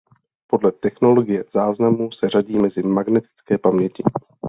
Podle 0.47 0.71
technologie 0.71 1.43
záznamu 1.53 2.11
se 2.11 2.29
řadí 2.29 2.57
mezi 2.61 2.83
magnetické 2.83 3.57
paměti. 3.57 4.03